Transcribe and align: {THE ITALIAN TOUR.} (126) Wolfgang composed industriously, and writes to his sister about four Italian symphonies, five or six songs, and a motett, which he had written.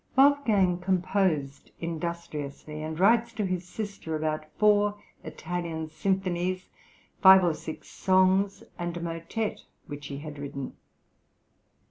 {THE 0.15 0.21
ITALIAN 0.21 0.35
TOUR.} 0.35 0.53
(126) 0.81 0.83
Wolfgang 0.83 0.85
composed 1.63 1.71
industriously, 1.79 2.81
and 2.81 2.99
writes 2.99 3.33
to 3.33 3.45
his 3.45 3.67
sister 3.69 4.15
about 4.15 4.47
four 4.57 4.99
Italian 5.23 5.91
symphonies, 5.91 6.69
five 7.21 7.43
or 7.43 7.53
six 7.53 7.89
songs, 7.89 8.63
and 8.79 8.97
a 8.97 8.99
motett, 8.99 9.61
which 9.85 10.07
he 10.07 10.17
had 10.17 10.39
written. 10.39 10.73